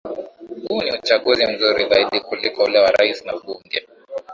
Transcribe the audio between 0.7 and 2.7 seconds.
ni uchaguzi mzuri zaidi kuliko